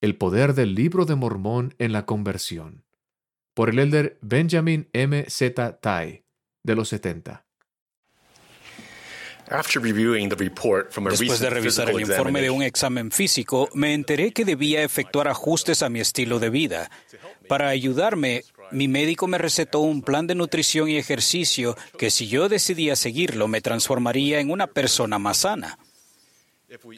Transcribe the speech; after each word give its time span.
El 0.00 0.14
poder 0.14 0.54
del 0.54 0.76
libro 0.76 1.06
de 1.06 1.16
Mormón 1.16 1.74
en 1.78 1.92
la 1.92 2.06
conversión. 2.06 2.84
Por 3.52 3.70
el 3.70 3.80
elder 3.80 4.16
Benjamin 4.20 4.88
M. 4.92 5.24
Z. 5.28 5.80
Tai, 5.80 6.24
de 6.62 6.74
los 6.76 6.88
70. 6.88 7.44
Después 11.10 11.40
de 11.40 11.50
revisar 11.50 11.90
el 11.90 12.00
informe 12.00 12.42
de 12.42 12.50
un 12.50 12.62
examen 12.62 13.10
físico, 13.10 13.68
me 13.74 13.94
enteré 13.94 14.30
que 14.30 14.44
debía 14.44 14.84
efectuar 14.84 15.26
ajustes 15.26 15.82
a 15.82 15.88
mi 15.88 15.98
estilo 15.98 16.38
de 16.38 16.50
vida. 16.50 16.90
Para 17.48 17.68
ayudarme, 17.68 18.44
mi 18.70 18.86
médico 18.86 19.26
me 19.26 19.38
recetó 19.38 19.80
un 19.80 20.02
plan 20.02 20.28
de 20.28 20.36
nutrición 20.36 20.88
y 20.88 20.96
ejercicio 20.96 21.76
que 21.98 22.10
si 22.10 22.28
yo 22.28 22.48
decidía 22.48 22.94
seguirlo 22.94 23.48
me 23.48 23.62
transformaría 23.62 24.38
en 24.38 24.50
una 24.50 24.68
persona 24.68 25.18
más 25.18 25.38
sana. 25.38 25.78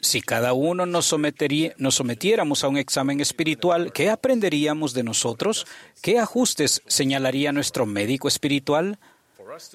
Si 0.01 0.21
cada 0.21 0.51
uno 0.53 0.85
nos, 0.85 1.15
nos, 1.77 1.95
sometiéramos 1.95 2.63
a 2.63 2.67
un 2.67 2.77
examen 2.77 3.21
espiritual, 3.21 3.93
¿qué 3.93 4.09
aprenderíamos 4.09 4.93
de 4.93 5.03
nosotros? 5.03 5.65
¿Qué 6.01 6.19
ajustes 6.19 6.81
señalaría 6.87 7.53
nuestro 7.53 7.85
médico 7.85 8.27
espiritual? 8.27 8.99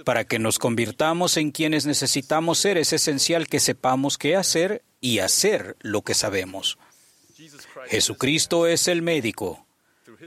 Para 0.04 0.24
que 0.24 0.38
nos 0.38 0.58
convirtamos 0.58 1.36
en 1.36 1.50
quienes 1.50 1.86
necesitamos 1.86 2.58
ser, 2.58 2.78
es 2.78 2.92
esencial 2.92 3.46
que 3.46 3.60
sepamos 3.60 4.18
qué 4.18 4.36
hacer 4.36 4.82
y 5.00 5.20
hacer 5.20 5.76
lo 5.80 6.02
que 6.02 6.14
sabemos. 6.14 6.78
Jesucristo 7.88 8.66
es 8.66 8.88
el 8.88 9.02
médico. 9.02 9.65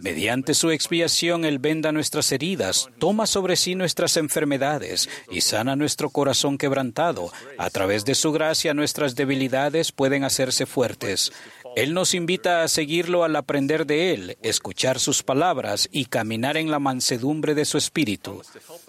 Mediante 0.02 0.54
su 0.54 0.72
expiación, 0.72 1.46
Él 1.46 1.60
venda 1.60 1.92
nuestras 1.92 2.32
heridas, 2.32 2.90
toma 3.00 3.28
sobre 3.28 3.56
sí 3.56 3.76
nuestras 3.76 4.18
enfermedades 4.18 5.10
y 5.30 5.42
sana 5.42 5.76
nuestro 5.76 6.10
corazón 6.10 6.58
quebrantado. 6.58 7.32
A 7.58 7.70
través 7.70 8.06
de 8.06 8.16
su 8.16 8.32
gracia, 8.32 8.74
nuestras 8.74 9.16
debilidades 9.16 9.92
pueden 9.92 10.24
hacerse 10.24 10.66
fuertes. 10.66 11.32
Él 11.76 11.94
nos 11.94 12.14
invita 12.14 12.64
a 12.64 12.68
seguirlo 12.68 13.24
al 13.24 13.36
aprender 13.36 13.86
de 13.86 14.14
Él, 14.14 14.38
escuchar 14.42 15.00
sus 15.00 15.24
palabras 15.24 15.88
y 15.92 16.06
caminar 16.06 16.58
en 16.58 16.72
la 16.72 16.80
mansedumbre 16.80 17.54
de 17.56 17.66
su 17.66 17.78
espíritu. 17.78 18.42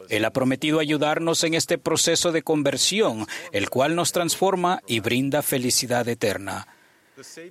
Él 0.08 0.25
ha 0.25 0.30
prometido 0.30 0.80
ayudarnos 0.80 1.44
en 1.44 1.55
este 1.55 1.78
proceso 1.78 2.32
de 2.32 2.42
conversión, 2.42 3.27
el 3.53 3.69
cual 3.69 3.94
nos 3.94 4.12
transforma 4.12 4.82
y 4.86 5.00
brinda 5.00 5.42
felicidad 5.42 6.08
eterna. 6.08 6.66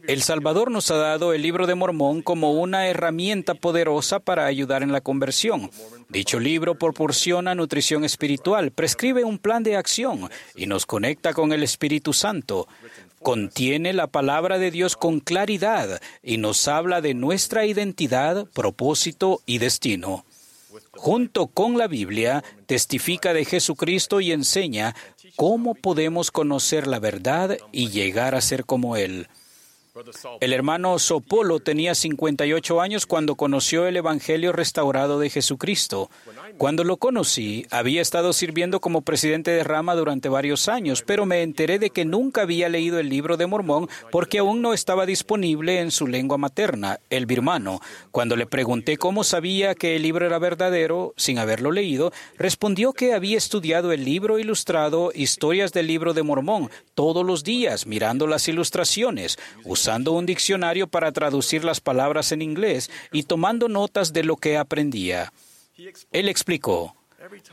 El 0.07 0.23
Salvador 0.23 0.71
nos 0.71 0.89
ha 0.89 0.95
dado 0.95 1.33
el 1.33 1.41
libro 1.41 1.67
de 1.67 1.75
Mormón 1.75 2.21
como 2.21 2.53
una 2.53 2.87
herramienta 2.87 3.53
poderosa 3.53 4.19
para 4.19 4.45
ayudar 4.45 4.83
en 4.83 4.91
la 4.91 5.01
conversión. 5.01 5.69
Dicho 6.09 6.39
libro 6.39 6.75
proporciona 6.75 7.55
nutrición 7.55 8.03
espiritual, 8.03 8.71
prescribe 8.71 9.23
un 9.23 9.37
plan 9.37 9.63
de 9.63 9.75
acción 9.75 10.29
y 10.55 10.65
nos 10.65 10.85
conecta 10.85 11.33
con 11.33 11.51
el 11.51 11.63
Espíritu 11.63 12.13
Santo. 12.13 12.67
Contiene 13.21 13.93
la 13.93 14.07
palabra 14.07 14.57
de 14.57 14.71
Dios 14.71 14.95
con 14.95 15.19
claridad 15.19 16.01
y 16.23 16.37
nos 16.37 16.67
habla 16.67 17.01
de 17.01 17.13
nuestra 17.13 17.65
identidad, 17.65 18.47
propósito 18.53 19.41
y 19.45 19.57
destino. 19.57 20.25
Junto 20.91 21.47
con 21.47 21.77
la 21.77 21.87
Biblia, 21.87 22.43
testifica 22.65 23.33
de 23.33 23.45
Jesucristo 23.45 24.21
y 24.21 24.31
enseña 24.31 24.95
cómo 25.35 25.75
podemos 25.75 26.31
conocer 26.31 26.87
la 26.87 26.99
verdad 26.99 27.57
y 27.71 27.89
llegar 27.89 28.35
a 28.35 28.41
ser 28.41 28.65
como 28.65 28.95
Él. 28.95 29.27
El 30.39 30.53
hermano 30.53 30.99
Sopolo 30.99 31.59
tenía 31.59 31.95
58 31.95 32.79
años 32.79 33.05
cuando 33.05 33.35
conoció 33.35 33.87
el 33.87 33.97
Evangelio 33.97 34.51
restaurado 34.51 35.19
de 35.19 35.29
Jesucristo. 35.29 36.09
Cuando 36.57 36.83
lo 36.83 36.97
conocí, 36.97 37.65
había 37.71 38.01
estado 38.01 38.33
sirviendo 38.33 38.81
como 38.81 39.01
presidente 39.01 39.51
de 39.51 39.63
rama 39.63 39.95
durante 39.95 40.29
varios 40.29 40.69
años, 40.69 41.03
pero 41.05 41.25
me 41.25 41.41
enteré 41.41 41.79
de 41.79 41.89
que 41.89 42.05
nunca 42.05 42.43
había 42.43 42.69
leído 42.69 42.99
el 42.99 43.09
libro 43.09 43.35
de 43.37 43.47
Mormón 43.47 43.89
porque 44.11 44.39
aún 44.39 44.61
no 44.61 44.73
estaba 44.73 45.05
disponible 45.05 45.79
en 45.79 45.91
su 45.91 46.07
lengua 46.07 46.37
materna, 46.37 46.99
el 47.09 47.25
birmano. 47.25 47.81
Cuando 48.11 48.35
le 48.35 48.45
pregunté 48.45 48.97
cómo 48.97 49.23
sabía 49.23 49.75
que 49.75 49.95
el 49.95 50.03
libro 50.03 50.25
era 50.25 50.39
verdadero, 50.39 51.13
sin 51.17 51.39
haberlo 51.39 51.71
leído, 51.71 52.11
respondió 52.37 52.93
que 52.93 53.13
había 53.13 53.37
estudiado 53.37 53.91
el 53.91 54.05
libro 54.05 54.37
ilustrado 54.37 55.11
Historias 55.15 55.73
del 55.73 55.87
libro 55.87 56.13
de 56.13 56.23
Mormón 56.23 56.69
todos 56.93 57.25
los 57.25 57.43
días, 57.43 57.87
mirando 57.87 58.27
las 58.27 58.47
ilustraciones, 58.47 59.39
usando 59.79 60.11
un 60.11 60.25
diccionario 60.25 60.87
para 60.87 61.13
traducir 61.13 61.63
las 61.63 61.79
palabras 61.79 62.33
en 62.33 62.41
inglés 62.41 62.91
y 63.13 63.23
tomando 63.23 63.69
notas 63.69 64.11
de 64.11 64.23
lo 64.25 64.35
que 64.35 64.57
aprendía. 64.57 65.31
Él 66.11 66.27
explicó, 66.27 66.95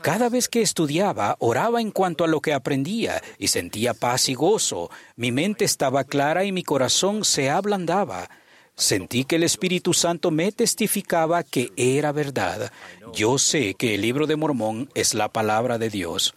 cada 0.01 0.27
vez 0.27 0.49
que 0.49 0.61
estudiaba, 0.61 1.37
oraba 1.39 1.79
en 1.79 1.91
cuanto 1.91 2.25
a 2.25 2.27
lo 2.27 2.41
que 2.41 2.53
aprendía 2.53 3.21
y 3.37 3.47
sentía 3.47 3.93
paz 3.93 4.27
y 4.27 4.33
gozo. 4.33 4.89
Mi 5.15 5.31
mente 5.31 5.63
estaba 5.63 6.03
clara 6.03 6.43
y 6.43 6.51
mi 6.51 6.63
corazón 6.63 7.23
se 7.23 7.49
ablandaba. 7.49 8.29
Sentí 8.75 9.23
que 9.23 9.37
el 9.37 9.43
Espíritu 9.43 9.93
Santo 9.93 10.29
me 10.29 10.51
testificaba 10.51 11.43
que 11.43 11.71
era 11.77 12.11
verdad. 12.11 12.71
Yo 13.13 13.37
sé 13.37 13.73
que 13.73 13.95
el 13.95 14.01
libro 14.01 14.27
de 14.27 14.35
Mormón 14.35 14.89
es 14.95 15.13
la 15.13 15.29
palabra 15.29 15.77
de 15.77 15.89
Dios. 15.89 16.35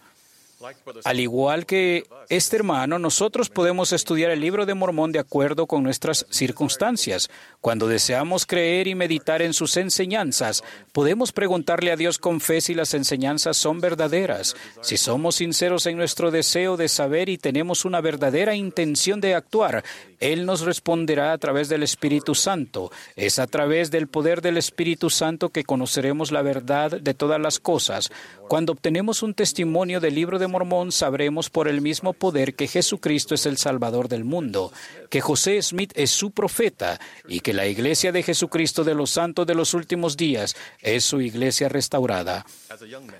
Al 1.03 1.19
igual 1.19 1.65
que 1.65 2.05
este 2.29 2.55
hermano, 2.55 2.99
nosotros 2.99 3.49
podemos 3.49 3.91
estudiar 3.93 4.31
el 4.31 4.41
libro 4.41 4.65
de 4.65 4.73
Mormón 4.73 5.11
de 5.11 5.19
acuerdo 5.19 5.67
con 5.67 5.83
nuestras 5.83 6.25
circunstancias. 6.29 7.29
Cuando 7.61 7.87
deseamos 7.87 8.47
creer 8.47 8.87
y 8.87 8.95
meditar 8.95 9.43
en 9.43 9.53
sus 9.53 9.77
enseñanzas, 9.77 10.63
podemos 10.93 11.31
preguntarle 11.31 11.91
a 11.91 11.95
Dios 11.95 12.17
con 12.17 12.41
fe 12.41 12.59
si 12.59 12.73
las 12.73 12.95
enseñanzas 12.95 13.55
son 13.55 13.79
verdaderas. 13.79 14.55
Si 14.81 14.97
somos 14.97 15.35
sinceros 15.35 15.85
en 15.85 15.95
nuestro 15.95 16.31
deseo 16.31 16.75
de 16.75 16.89
saber 16.89 17.29
y 17.29 17.37
tenemos 17.37 17.85
una 17.85 18.01
verdadera 18.01 18.55
intención 18.55 19.21
de 19.21 19.35
actuar, 19.35 19.83
Él 20.19 20.47
nos 20.47 20.61
responderá 20.61 21.33
a 21.33 21.37
través 21.37 21.69
del 21.69 21.83
Espíritu 21.83 22.33
Santo. 22.33 22.91
Es 23.15 23.37
a 23.37 23.45
través 23.45 23.91
del 23.91 24.07
poder 24.07 24.41
del 24.41 24.57
Espíritu 24.57 25.11
Santo 25.11 25.49
que 25.49 25.63
conoceremos 25.63 26.31
la 26.31 26.41
verdad 26.41 26.99
de 26.99 27.13
todas 27.13 27.39
las 27.39 27.59
cosas. 27.59 28.11
Cuando 28.47 28.73
obtenemos 28.73 29.21
un 29.21 29.35
testimonio 29.35 29.99
del 29.99 30.15
libro 30.15 30.39
de 30.39 30.47
Mormón, 30.47 30.91
sabremos 30.91 31.51
por 31.51 31.67
el 31.67 31.79
mismo 31.79 32.13
poder 32.13 32.55
que 32.55 32.67
Jesucristo 32.67 33.35
es 33.35 33.45
el 33.45 33.57
Salvador 33.57 34.09
del 34.09 34.25
mundo, 34.25 34.73
que 35.09 35.21
José 35.21 35.61
Smith 35.61 35.93
es 35.95 36.09
su 36.09 36.31
profeta 36.31 36.99
y 37.29 37.39
que 37.39 37.50
la 37.53 37.67
iglesia 37.67 38.11
de 38.11 38.23
Jesucristo 38.23 38.83
de 38.83 38.95
los 38.95 39.11
santos 39.11 39.45
de 39.47 39.55
los 39.55 39.73
últimos 39.73 40.17
días 40.17 40.55
es 40.81 41.03
su 41.03 41.21
iglesia 41.21 41.69
restaurada. 41.69 42.45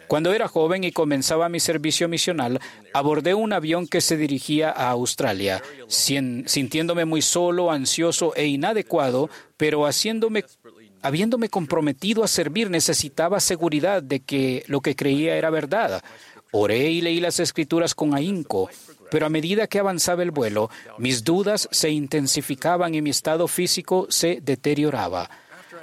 Cuando 0.08 0.34
era 0.34 0.48
joven 0.48 0.84
y 0.84 0.92
comenzaba 0.92 1.50
mi 1.50 1.60
servicio 1.60 2.08
misional, 2.08 2.60
abordé 2.94 3.34
un 3.34 3.54
avión 3.54 3.88
que 3.88 4.02
se 4.02 4.18
dirigía 4.18 4.72
a 4.72 4.90
Australia, 4.90 5.62
sintiéndome 5.88 7.06
muy 7.06 7.22
solo, 7.22 7.72
ansioso 7.72 8.34
e 8.36 8.46
inadecuado, 8.48 9.30
pero 9.58 9.86
haciéndome 9.86 10.46
habiéndome 11.02 11.50
comprometido 11.50 12.24
a 12.24 12.28
servir, 12.28 12.70
necesitaba 12.70 13.40
seguridad 13.40 14.04
de 14.04 14.20
que 14.20 14.64
lo 14.68 14.82
que 14.82 14.96
creía 14.96 15.36
era 15.36 15.50
verdad. 15.50 16.04
Oré 16.52 16.90
y 16.90 17.02
leí 17.02 17.20
las 17.20 17.40
escrituras 17.40 17.96
con 17.96 18.14
ahínco, 18.14 18.70
pero 19.10 19.26
a 19.26 19.30
medida 19.30 19.68
que 19.68 19.80
avanzaba 19.80 20.24
el 20.24 20.32
vuelo, 20.32 20.70
mis 20.98 21.24
dudas 21.24 21.70
se 21.72 21.90
intensificaban 21.90 22.94
y 22.94 23.02
mi 23.02 23.10
estado 23.10 23.48
físico 23.48 24.08
se 24.10 24.40
deterioraba. 24.42 25.30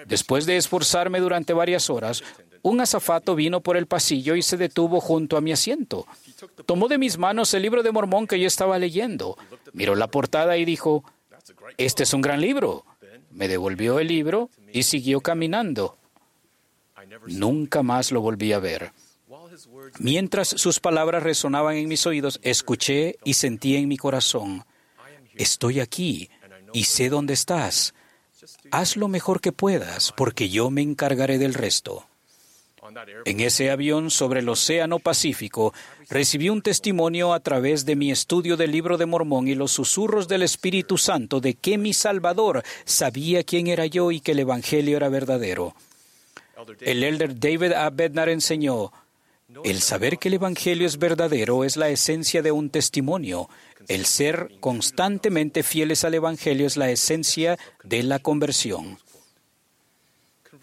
Después 0.07 0.47
de 0.47 0.57
esforzarme 0.57 1.21
durante 1.21 1.53
varias 1.53 1.91
horas, 1.91 2.23
un 2.63 2.81
azafato 2.81 3.35
vino 3.35 3.61
por 3.61 3.77
el 3.77 3.87
pasillo 3.87 4.35
y 4.35 4.43
se 4.43 4.57
detuvo 4.57 5.01
junto 5.01 5.37
a 5.37 5.41
mi 5.41 5.53
asiento. 5.53 6.07
Tomó 6.67 6.89
de 6.89 6.99
mis 6.99 7.19
manos 7.19 7.55
el 7.55 7.63
libro 7.63 7.83
de 7.83 7.93
Mormón 7.93 8.27
que 8.27 8.39
yo 8.39 8.47
estaba 8.47 8.79
leyendo, 8.79 9.37
miró 9.73 9.95
la 9.95 10.09
portada 10.09 10.57
y 10.57 10.65
dijo, 10.65 11.05
Este 11.77 12.03
es 12.03 12.13
un 12.13 12.21
gran 12.21 12.41
libro. 12.41 12.85
Me 13.31 13.49
devolvió 13.49 14.01
el 14.01 14.09
libro 14.09 14.51
y 14.73 14.83
siguió 14.83 15.21
caminando. 15.21 15.97
Nunca 17.27 17.83
más 17.83 18.13
lo 18.13 18.21
volví 18.21 18.53
a 18.53 18.59
ver. 18.59 18.93
Mientras 19.99 20.49
sus 20.49 20.81
palabras 20.81 21.23
resonaban 21.23 21.77
en 21.77 21.89
mis 21.89 22.07
oídos, 22.07 22.39
escuché 22.43 23.17
y 23.25 23.35
sentí 23.35 23.77
en 23.77 23.89
mi 23.89 23.97
corazón, 23.97 24.65
estoy 25.35 25.81
aquí 25.81 26.31
y 26.73 26.85
sé 26.85 27.09
dónde 27.09 27.35
estás. 27.35 27.95
Haz 28.71 28.97
lo 28.97 29.09
mejor 29.09 29.41
que 29.41 29.53
puedas, 29.53 30.13
porque 30.13 30.49
yo 30.49 30.71
me 30.71 30.83
encargaré 30.83 31.39
del 31.39 31.55
resto. 31.55 32.05
En 33.25 33.41
ese 33.41 33.71
avión 33.71 34.11
sobre 34.11 34.41
el 34.41 34.49
Océano 34.49 34.99
Pacífico 34.99 35.75
recibí 36.09 36.49
un 36.49 36.63
testimonio 36.63 37.35
a 37.35 37.41
través 37.41 37.85
de 37.85 37.97
mi 37.97 38.11
estudio 38.11 38.57
del 38.57 38.73
libro 38.73 38.97
de 38.97 39.07
Mormón 39.07 39.49
y 39.49 39.55
los 39.55 39.73
susurros 39.73 40.27
del 40.29 40.43
Espíritu 40.43 40.97
Santo 40.97 41.41
de 41.41 41.55
que 41.55 41.77
mi 41.77 41.93
Salvador 41.93 42.63
sabía 42.85 43.43
quién 43.45 43.67
era 43.67 43.87
yo 43.87 44.11
y 44.11 44.21
que 44.21 44.33
el 44.33 44.39
Evangelio 44.41 44.97
era 44.97 45.09
verdadero. 45.09 45.75
El 46.81 47.05
elder 47.05 47.39
David 47.39 47.73
A. 47.73 47.91
Bednar 47.91 48.29
enseñó, 48.31 48.91
el 49.65 49.81
saber 49.81 50.19
que 50.19 50.29
el 50.29 50.35
Evangelio 50.35 50.87
es 50.87 50.99
verdadero 50.99 51.65
es 51.65 51.77
la 51.77 51.89
esencia 51.89 52.43
de 52.43 52.53
un 52.53 52.69
testimonio. 52.69 53.49
El 53.89 54.05
ser 54.05 54.51
constantemente 54.61 55.63
fieles 55.63 56.05
al 56.05 56.15
Evangelio 56.15 56.67
es 56.67 56.77
la 56.77 56.91
esencia 56.91 57.59
de 57.83 58.03
la 58.03 58.19
conversión. 58.19 58.99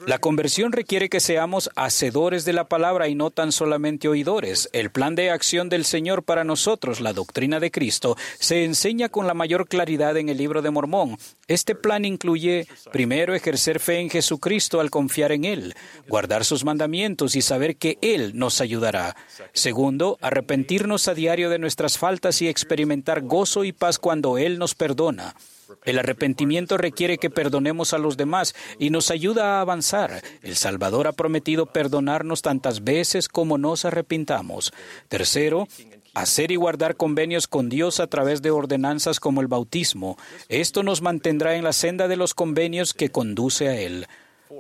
La 0.05 0.19
conversión 0.19 0.71
requiere 0.71 1.09
que 1.09 1.19
seamos 1.19 1.69
hacedores 1.75 2.45
de 2.45 2.53
la 2.53 2.65
palabra 2.65 3.07
y 3.07 3.15
no 3.15 3.31
tan 3.31 3.51
solamente 3.51 4.07
oidores. 4.07 4.69
El 4.73 4.91
plan 4.91 5.15
de 5.15 5.31
acción 5.31 5.69
del 5.69 5.85
Señor 5.85 6.23
para 6.23 6.43
nosotros, 6.43 7.01
la 7.01 7.13
doctrina 7.13 7.59
de 7.59 7.71
Cristo, 7.71 8.15
se 8.39 8.65
enseña 8.65 9.09
con 9.09 9.27
la 9.27 9.33
mayor 9.33 9.67
claridad 9.67 10.17
en 10.17 10.29
el 10.29 10.37
libro 10.37 10.61
de 10.61 10.69
Mormón. 10.69 11.17
Este 11.47 11.75
plan 11.75 12.05
incluye, 12.05 12.67
primero, 12.91 13.33
ejercer 13.33 13.79
fe 13.79 13.99
en 13.99 14.09
Jesucristo 14.09 14.79
al 14.79 14.91
confiar 14.91 15.31
en 15.31 15.45
Él, 15.45 15.75
guardar 16.07 16.45
sus 16.45 16.63
mandamientos 16.65 17.35
y 17.35 17.41
saber 17.41 17.77
que 17.77 17.97
Él 18.01 18.31
nos 18.35 18.61
ayudará. 18.61 19.15
Segundo, 19.53 20.17
arrepentirnos 20.21 21.07
a 21.07 21.13
diario 21.13 21.49
de 21.49 21.59
nuestras 21.59 21.97
faltas 21.97 22.41
y 22.41 22.47
experimentar 22.47 23.21
gozo 23.21 23.63
y 23.63 23.71
paz 23.71 23.99
cuando 23.99 24.37
Él 24.37 24.59
nos 24.59 24.75
perdona. 24.75 25.35
El 25.83 25.99
arrepentimiento 25.99 26.77
requiere 26.77 27.17
que 27.17 27.29
perdonemos 27.29 27.93
a 27.93 27.97
los 27.97 28.17
demás 28.17 28.55
y 28.79 28.89
nos 28.89 29.11
ayuda 29.11 29.57
a 29.57 29.61
avanzar. 29.61 30.21
El 30.41 30.55
Salvador 30.55 31.07
ha 31.07 31.13
prometido 31.13 31.65
perdonarnos 31.65 32.41
tantas 32.41 32.83
veces 32.83 33.27
como 33.27 33.57
nos 33.57 33.85
arrepintamos. 33.85 34.73
Tercero, 35.07 35.67
hacer 36.13 36.51
y 36.51 36.55
guardar 36.55 36.95
convenios 36.95 37.47
con 37.47 37.69
Dios 37.69 37.99
a 37.99 38.07
través 38.07 38.41
de 38.41 38.51
ordenanzas 38.51 39.19
como 39.19 39.41
el 39.41 39.47
bautismo. 39.47 40.17
Esto 40.49 40.81
nos 40.81 41.01
mantendrá 41.01 41.55
en 41.55 41.63
la 41.63 41.73
senda 41.73 42.07
de 42.07 42.15
los 42.15 42.33
convenios 42.33 42.93
que 42.93 43.09
conduce 43.09 43.67
a 43.67 43.79
Él. 43.79 44.07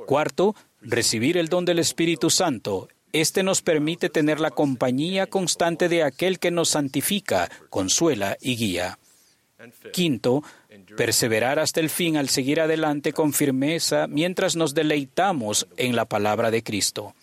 Cuarto, 0.05 0.55
recibir 0.81 1.37
el 1.37 1.47
don 1.47 1.65
del 1.65 1.79
Espíritu 1.79 2.29
Santo. 2.29 2.89
Este 3.13 3.43
nos 3.43 3.61
permite 3.61 4.09
tener 4.09 4.41
la 4.41 4.51
compañía 4.51 5.27
constante 5.27 5.87
de 5.87 6.03
aquel 6.03 6.37
que 6.37 6.51
nos 6.51 6.69
santifica, 6.69 7.49
consuela 7.69 8.37
y 8.41 8.57
guía. 8.57 8.99
Quinto, 9.93 10.43
perseverar 10.97 11.59
hasta 11.59 11.79
el 11.79 11.89
fin 11.89 12.17
al 12.17 12.29
seguir 12.29 12.61
adelante 12.61 13.13
con 13.13 13.33
firmeza 13.33 14.07
mientras 14.07 14.55
nos 14.55 14.73
deleitamos 14.73 15.67
en 15.77 15.95
la 15.95 16.05
palabra 16.05 16.51
de 16.51 16.63
Cristo. 16.63 17.13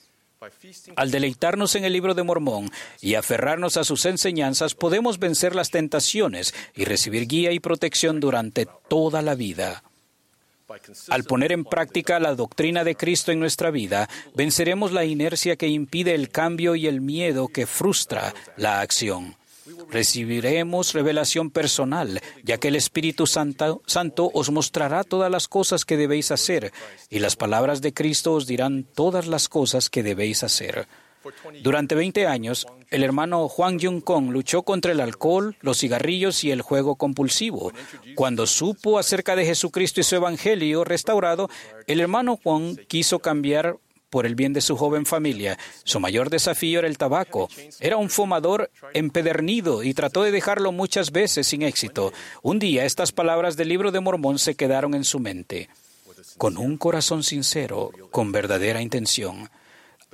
Al 0.97 1.11
deleitarnos 1.11 1.77
en 1.77 1.85
el 1.85 1.93
libro 1.93 2.15
de 2.15 2.25
Mormón 2.25 2.71
y 3.01 3.15
aferrarnos 3.15 3.77
a 3.77 3.85
sus 3.85 4.05
enseñanzas, 4.07 4.75
podemos 4.75 5.19
vencer 5.19 5.55
las 5.55 5.71
tentaciones 5.71 6.53
y 6.75 6.85
recibir 6.85 7.29
guía 7.29 7.53
y 7.53 7.61
protección 7.61 8.19
durante 8.19 8.67
toda 8.89 9.23
la 9.23 9.35
vida. 9.35 9.85
Al 11.09 11.25
poner 11.25 11.53
en 11.53 11.65
práctica 11.65 12.19
la 12.19 12.35
doctrina 12.35 12.83
de 12.83 12.97
Cristo 12.97 13.31
en 13.31 13.41
nuestra 13.41 13.71
vida, 13.71 14.09
venceremos 14.35 14.93
la 14.93 15.05
inercia 15.05 15.57
que 15.57 15.69
impide 15.69 16.15
el 16.15 16.31
cambio 16.31 16.75
y 16.75 16.87
el 16.87 17.01
miedo 17.01 17.49
que 17.49 17.67
frustra 17.67 18.35
la 18.57 18.81
acción. 18.81 19.37
Recibiremos 19.91 20.93
revelación 20.93 21.51
personal, 21.51 22.21
ya 22.43 22.59
que 22.59 22.69
el 22.69 22.77
Espíritu 22.77 23.27
Santo, 23.27 23.83
Santo, 23.87 24.31
os 24.35 24.51
mostrará 24.51 25.05
todas 25.05 25.31
las 25.31 25.49
cosas 25.49 25.85
que 25.85 25.97
debéis 25.97 26.31
hacer, 26.31 26.73
y 27.11 27.19
las 27.19 27.37
palabras 27.37 27.81
de 27.81 27.95
Cristo 27.95 28.33
os 28.33 28.47
dirán 28.47 28.85
todas 28.85 29.27
las 29.27 29.49
cosas 29.49 29.91
que 29.91 30.03
debéis 30.03 30.43
hacer. 30.43 30.89
Durante 31.63 31.95
20 31.95 32.27
años, 32.27 32.67
el 32.91 33.05
hermano 33.05 33.49
Juan 33.49 33.79
Jung 33.79 34.03
Kong 34.03 34.31
luchó 34.31 34.63
contra 34.63 34.93
el 34.93 35.01
alcohol, 35.01 35.57
los 35.61 35.79
cigarrillos 35.79 36.43
y 36.45 36.51
el 36.51 36.63
juego 36.63 36.97
compulsivo. 36.97 37.73
Cuando 38.17 38.47
supo 38.47 38.99
acerca 38.99 39.37
de 39.37 39.47
Jesucristo 39.47 40.01
y 40.01 40.05
su 40.05 40.17
evangelio 40.17 40.85
restaurado, 40.85 41.49
el 41.87 42.01
hermano 42.01 42.39
Juan 42.43 42.77
quiso 42.89 43.21
cambiar 43.21 43.77
por 44.13 44.27
el 44.27 44.35
bien 44.35 44.53
de 44.53 44.61
su 44.61 44.77
joven 44.77 45.07
familia. 45.07 45.59
Su 45.85 45.99
mayor 45.99 46.29
desafío 46.29 46.81
era 46.81 46.89
el 46.89 46.99
tabaco. 46.99 47.49
Era 47.81 47.97
un 47.97 48.11
fumador 48.11 48.71
empedernido 48.93 49.83
y 49.83 49.95
trató 49.95 50.23
de 50.23 50.31
dejarlo 50.31 50.71
muchas 50.71 51.13
veces 51.13 51.47
sin 51.47 51.63
éxito. 51.63 52.13
Un 52.43 52.59
día 52.59 52.85
estas 52.85 53.11
palabras 53.11 53.57
del 53.57 53.71
libro 53.71 53.91
de 53.91 54.01
Mormón 54.01 54.39
se 54.39 54.55
quedaron 54.55 54.95
en 54.95 55.05
su 55.05 55.19
mente. 55.19 55.71
Con 56.37 56.59
un 56.59 56.77
corazón 56.77 57.23
sincero, 57.23 57.91
con 58.11 58.33
verdadera 58.33 58.83
intención. 58.83 59.49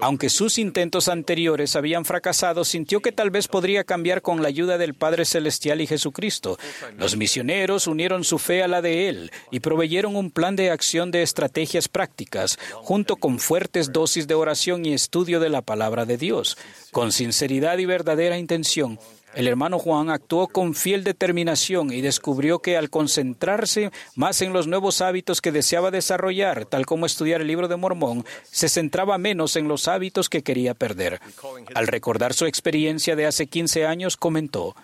Aunque 0.01 0.31
sus 0.31 0.59
intentos 0.59 1.09
anteriores 1.09 1.75
habían 1.75 2.05
fracasado, 2.05 2.65
sintió 2.65 3.01
que 3.01 3.11
tal 3.11 3.31
vez 3.31 3.49
podría 3.49 3.83
cambiar 3.83 4.23
con 4.23 4.43
la 4.43 4.49
ayuda 4.49 4.79
del 4.79 4.95
Padre 4.95 5.25
Celestial 5.25 5.81
y 5.81 5.89
Jesucristo. 5.89 6.57
Los 6.97 7.17
misioneros 7.17 7.89
unieron 7.89 8.23
su 8.23 8.39
fe 8.39 8.63
a 8.63 8.69
la 8.69 8.81
de 8.81 9.09
Él 9.09 9.33
y 9.51 9.59
proveyeron 9.59 10.15
un 10.15 10.31
plan 10.31 10.55
de 10.55 10.71
acción 10.71 11.11
de 11.11 11.23
estrategias 11.23 11.89
prácticas, 11.89 12.59
junto 12.77 13.17
con 13.17 13.41
fuertes 13.41 13.93
dosis 13.93 14.29
de 14.29 14.35
oración 14.35 14.87
y 14.87 14.93
estudio 14.93 15.41
de 15.41 15.49
la 15.49 15.63
palabra 15.63 16.05
de 16.05 16.17
Dios. 16.17 16.57
Con 16.93 17.11
sinceridad 17.11 17.79
y 17.79 17.87
verdadera 17.87 18.39
intención, 18.39 19.01
el 19.35 19.47
hermano 19.47 19.79
Juan 19.79 20.11
actuó 20.11 20.49
con 20.49 20.75
fiel 20.75 21.05
determinación 21.05 21.93
y 21.93 22.01
descubrió 22.01 22.61
que 22.61 22.77
al 22.77 22.91
concentrarse 22.91 23.91
más 24.15 24.43
en 24.43 24.53
los 24.53 24.67
nuevos 24.67 25.01
hábitos 25.01 25.41
que 25.41 25.53
deseaba 25.53 25.91
desarrollar, 25.91 26.65
tal 26.65 26.87
como 26.87 27.07
estudiar 27.07 27.41
el 27.41 27.47
libro 27.47 27.69
de 27.69 27.77
Mormón, 27.77 28.25
se 28.51 28.69
centraba 28.69 29.19
menos 29.19 29.57
en 29.57 29.69
los 29.69 29.87
hábitos 29.87 30.29
que 30.29 30.43
quería 30.43 30.75
perder. 30.75 31.21
Al 31.75 31.87
recordar 31.87 32.35
su 32.35 32.47
experiencia 32.47 33.17
de 33.17 33.27
hace 33.27 33.47
15 33.47 33.87
años, 33.87 34.17
comentó, 34.17 34.75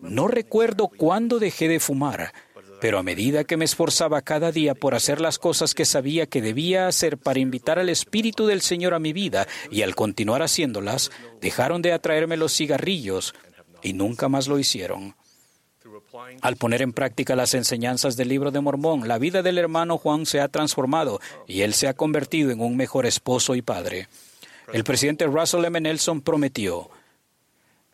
no 0.00 0.28
recuerdo 0.28 0.88
cuándo 0.88 1.38
dejé 1.38 1.68
de 1.68 1.80
fumar, 1.80 2.32
pero 2.80 2.98
a 2.98 3.02
medida 3.02 3.44
que 3.44 3.56
me 3.56 3.64
esforzaba 3.64 4.22
cada 4.22 4.52
día 4.52 4.74
por 4.74 4.94
hacer 4.94 5.20
las 5.20 5.38
cosas 5.38 5.74
que 5.74 5.84
sabía 5.84 6.26
que 6.26 6.42
debía 6.42 6.86
hacer 6.86 7.18
para 7.18 7.40
invitar 7.40 7.78
al 7.78 7.88
Espíritu 7.88 8.46
del 8.46 8.60
Señor 8.60 8.94
a 8.94 8.98
mi 8.98 9.12
vida 9.12 9.46
y 9.70 9.82
al 9.82 9.94
continuar 9.94 10.42
haciéndolas, 10.42 11.10
dejaron 11.40 11.82
de 11.82 11.92
atraerme 11.92 12.36
los 12.36 12.54
cigarrillos, 12.54 13.34
y 13.86 13.92
nunca 13.92 14.28
más 14.28 14.48
lo 14.48 14.58
hicieron. 14.58 15.14
Al 16.40 16.56
poner 16.56 16.82
en 16.82 16.92
práctica 16.92 17.36
las 17.36 17.54
enseñanzas 17.54 18.16
del 18.16 18.28
libro 18.28 18.50
de 18.50 18.60
Mormón, 18.60 19.06
la 19.06 19.18
vida 19.18 19.42
del 19.42 19.58
hermano 19.58 19.98
Juan 19.98 20.26
se 20.26 20.40
ha 20.40 20.48
transformado 20.48 21.20
y 21.46 21.60
él 21.60 21.74
se 21.74 21.88
ha 21.88 21.94
convertido 21.94 22.50
en 22.50 22.60
un 22.60 22.76
mejor 22.76 23.06
esposo 23.06 23.54
y 23.54 23.62
padre. 23.62 24.08
El 24.72 24.82
presidente 24.82 25.26
Russell 25.26 25.64
M. 25.64 25.80
Nelson 25.80 26.20
prometió, 26.20 26.90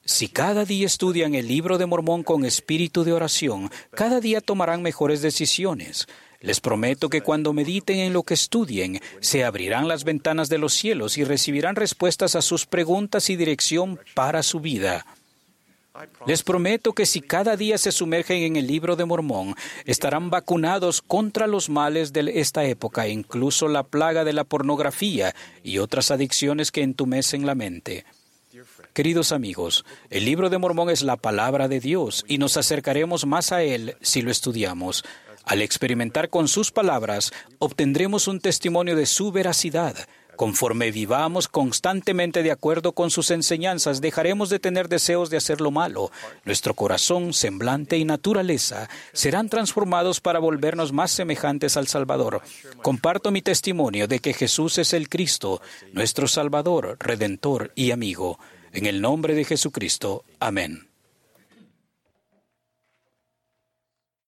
si 0.04 0.28
cada 0.28 0.64
día 0.64 0.86
estudian 0.86 1.34
el 1.34 1.46
libro 1.46 1.78
de 1.78 1.86
Mormón 1.86 2.24
con 2.24 2.44
espíritu 2.44 3.04
de 3.04 3.12
oración, 3.12 3.70
cada 3.92 4.20
día 4.20 4.40
tomarán 4.40 4.82
mejores 4.82 5.22
decisiones. 5.22 6.08
Les 6.40 6.60
prometo 6.60 7.08
que 7.08 7.20
cuando 7.20 7.52
mediten 7.52 7.98
en 7.98 8.12
lo 8.12 8.24
que 8.24 8.34
estudien, 8.34 9.00
se 9.20 9.44
abrirán 9.44 9.86
las 9.86 10.02
ventanas 10.02 10.48
de 10.48 10.58
los 10.58 10.72
cielos 10.72 11.18
y 11.18 11.24
recibirán 11.24 11.76
respuestas 11.76 12.34
a 12.34 12.42
sus 12.42 12.66
preguntas 12.66 13.30
y 13.30 13.36
dirección 13.36 14.00
para 14.14 14.42
su 14.42 14.58
vida. 14.58 15.06
Les 16.26 16.42
prometo 16.42 16.94
que 16.94 17.04
si 17.04 17.20
cada 17.20 17.56
día 17.56 17.76
se 17.76 17.92
sumergen 17.92 18.42
en 18.42 18.56
el 18.56 18.66
libro 18.66 18.96
de 18.96 19.04
Mormón, 19.04 19.54
estarán 19.84 20.30
vacunados 20.30 21.02
contra 21.02 21.46
los 21.46 21.68
males 21.68 22.12
de 22.12 22.40
esta 22.40 22.64
época, 22.64 23.08
incluso 23.08 23.68
la 23.68 23.82
plaga 23.82 24.24
de 24.24 24.32
la 24.32 24.44
pornografía 24.44 25.34
y 25.62 25.78
otras 25.78 26.10
adicciones 26.10 26.70
que 26.70 26.82
entumecen 26.82 27.44
la 27.44 27.54
mente. 27.54 28.04
Queridos 28.94 29.32
amigos, 29.32 29.84
el 30.10 30.24
libro 30.24 30.50
de 30.50 30.58
Mormón 30.58 30.90
es 30.90 31.02
la 31.02 31.16
palabra 31.16 31.68
de 31.68 31.80
Dios 31.80 32.24
y 32.28 32.38
nos 32.38 32.56
acercaremos 32.56 33.26
más 33.26 33.52
a 33.52 33.62
él 33.62 33.96
si 34.00 34.22
lo 34.22 34.30
estudiamos. 34.30 35.04
Al 35.44 35.60
experimentar 35.60 36.30
con 36.30 36.46
sus 36.48 36.70
palabras, 36.70 37.32
obtendremos 37.58 38.28
un 38.28 38.40
testimonio 38.40 38.94
de 38.94 39.06
su 39.06 39.32
veracidad 39.32 39.96
Conforme 40.42 40.90
vivamos 40.90 41.46
constantemente 41.46 42.42
de 42.42 42.50
acuerdo 42.50 42.94
con 42.94 43.12
sus 43.12 43.30
enseñanzas, 43.30 44.00
dejaremos 44.00 44.50
de 44.50 44.58
tener 44.58 44.88
deseos 44.88 45.30
de 45.30 45.36
hacer 45.36 45.60
lo 45.60 45.70
malo. 45.70 46.10
Nuestro 46.44 46.74
corazón, 46.74 47.32
semblante 47.32 47.96
y 47.96 48.04
naturaleza 48.04 48.90
serán 49.12 49.48
transformados 49.48 50.20
para 50.20 50.40
volvernos 50.40 50.92
más 50.92 51.12
semejantes 51.12 51.76
al 51.76 51.86
Salvador. 51.86 52.42
Comparto 52.82 53.30
mi 53.30 53.40
testimonio 53.40 54.08
de 54.08 54.18
que 54.18 54.32
Jesús 54.34 54.78
es 54.78 54.94
el 54.94 55.08
Cristo, 55.08 55.62
nuestro 55.92 56.26
Salvador, 56.26 56.96
Redentor 56.98 57.70
y 57.76 57.92
amigo. 57.92 58.40
En 58.72 58.86
el 58.86 59.00
nombre 59.00 59.36
de 59.36 59.44
Jesucristo. 59.44 60.24
Amén. 60.40 60.91